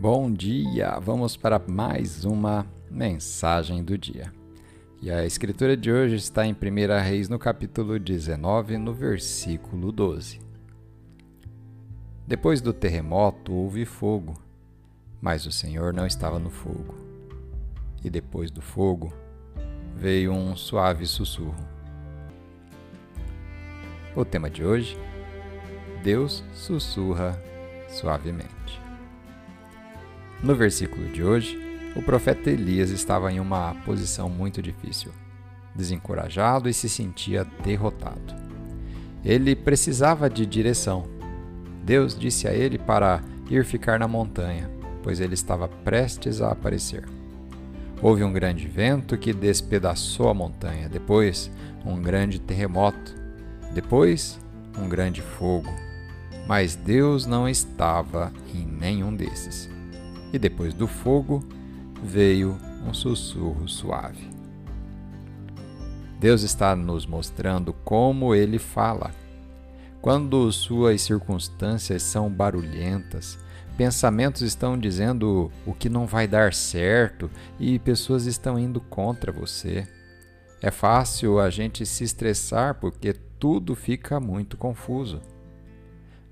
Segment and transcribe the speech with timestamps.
[0.00, 0.98] Bom dia!
[0.98, 4.32] Vamos para mais uma mensagem do dia.
[5.02, 10.40] E a escritura de hoje está em 1 Reis, no capítulo 19, no versículo 12.
[12.26, 14.42] Depois do terremoto houve fogo,
[15.20, 16.94] mas o Senhor não estava no fogo.
[18.02, 19.12] E depois do fogo
[19.94, 21.68] veio um suave sussurro.
[24.16, 24.96] O tema de hoje:
[26.02, 27.38] Deus sussurra
[27.86, 28.89] suavemente.
[30.42, 31.60] No versículo de hoje,
[31.94, 35.12] o profeta Elias estava em uma posição muito difícil,
[35.74, 38.34] desencorajado e se sentia derrotado.
[39.22, 41.04] Ele precisava de direção.
[41.84, 44.70] Deus disse a ele para ir ficar na montanha,
[45.02, 47.04] pois ele estava prestes a aparecer.
[48.00, 51.50] Houve um grande vento que despedaçou a montanha, depois,
[51.84, 53.14] um grande terremoto,
[53.74, 54.40] depois,
[54.78, 55.70] um grande fogo.
[56.46, 59.68] Mas Deus não estava em nenhum desses
[60.32, 61.44] e depois do fogo
[62.02, 64.28] veio um sussurro suave.
[66.18, 69.10] Deus está nos mostrando como ele fala.
[70.02, 73.38] Quando suas circunstâncias são barulhentas,
[73.76, 79.86] pensamentos estão dizendo o que não vai dar certo e pessoas estão indo contra você.
[80.62, 85.22] É fácil a gente se estressar porque tudo fica muito confuso.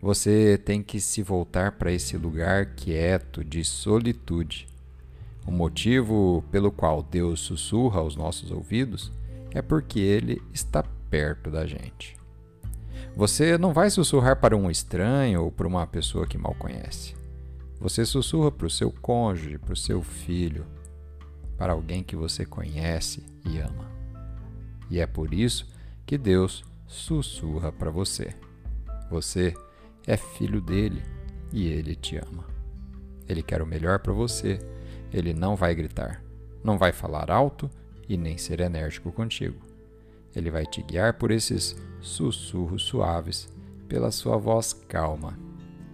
[0.00, 4.68] Você tem que se voltar para esse lugar quieto de solitude.
[5.44, 9.10] O motivo pelo qual Deus sussurra aos nossos ouvidos
[9.50, 12.16] é porque Ele está perto da gente.
[13.16, 17.16] Você não vai sussurrar para um estranho ou para uma pessoa que mal conhece.
[17.80, 20.64] Você sussurra para o seu cônjuge, para o seu filho,
[21.56, 23.90] para alguém que você conhece e ama.
[24.88, 25.66] E é por isso
[26.06, 28.34] que Deus sussurra para você.
[29.10, 29.54] Você
[30.06, 31.02] é filho dele
[31.52, 32.44] e ele te ama.
[33.28, 34.58] Ele quer o melhor para você.
[35.12, 36.22] Ele não vai gritar,
[36.62, 37.70] não vai falar alto
[38.08, 39.58] e nem ser enérgico contigo.
[40.34, 43.48] Ele vai te guiar por esses sussurros suaves,
[43.88, 45.38] pela sua voz calma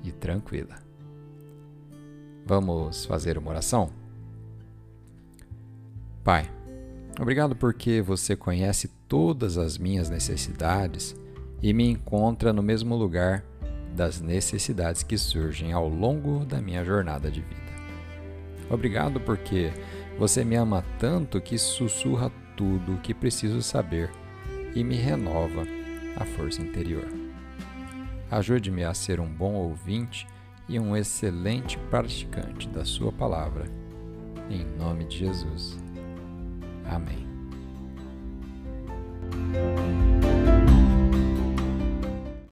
[0.03, 0.77] e tranquila.
[2.45, 3.91] Vamos fazer uma oração?
[6.23, 6.51] Pai,
[7.21, 11.15] obrigado porque você conhece todas as minhas necessidades
[11.63, 13.45] e me encontra no mesmo lugar
[13.95, 17.63] das necessidades que surgem ao longo da minha jornada de vida.
[18.69, 19.73] Obrigado porque
[20.19, 24.11] você me ama tanto que sussurra tudo o que preciso saber
[24.75, 25.65] e me renova
[26.17, 27.07] a força interior.
[28.31, 30.27] Ajude-me a ser um bom ouvinte
[30.69, 33.65] e um excelente praticante da Sua palavra.
[34.51, 35.79] Em nome de Jesus.
[36.87, 37.34] Amém.